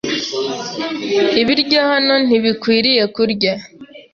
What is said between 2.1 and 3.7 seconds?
ntibikwiriye kurya.